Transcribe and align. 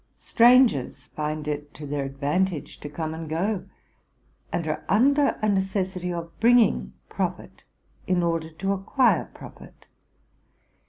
Strangers 0.17 1.05
find 1.15 1.47
it 1.47 1.75
to 1.75 1.85
their 1.85 2.05
advantage 2.05 2.79
to 2.79 2.89
come 2.89 3.13
and 3.13 3.29
go, 3.29 3.65
and 4.51 4.67
are 4.67 4.83
under 4.89 5.37
a 5.43 5.47
necessity 5.47 6.11
of 6.11 6.31
bringing 6.39 6.93
profit 7.07 7.63
in 8.07 8.23
order 8.23 8.49
to 8.49 8.71
acquire 8.71 9.25
profit. 9.35 9.85